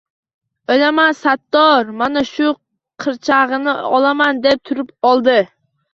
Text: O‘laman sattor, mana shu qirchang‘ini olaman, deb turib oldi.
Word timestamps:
O‘laman 0.75 1.13
sattor, 1.17 1.91
mana 2.01 2.23
shu 2.29 2.49
qirchang‘ini 3.07 3.77
olaman, 3.99 4.45
deb 4.47 4.65
turib 4.71 4.95
oldi. 5.13 5.41